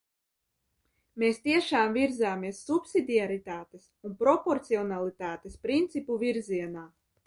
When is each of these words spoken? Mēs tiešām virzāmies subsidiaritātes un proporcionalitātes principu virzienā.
Mēs 1.23 1.39
tiešām 1.47 1.93
virzāmies 1.99 2.63
subsidiaritātes 2.71 3.87
un 4.11 4.19
proporcionalitātes 4.25 5.65
principu 5.69 6.23
virzienā. 6.29 6.93